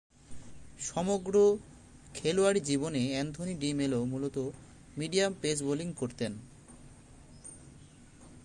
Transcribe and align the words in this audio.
সমগ্র 0.79 1.35
খেলোয়াড়ী 2.13 2.59
জীবনে 2.59 3.01
অ্যান্থনি 3.11 3.53
ডি 3.53 3.73
মেলো 3.73 4.05
মূলতঃ 4.05 4.51
মিডিয়াম 4.97 5.31
পেস 5.41 5.57
বোলিং 5.61 5.93
করতেন। 5.93 6.31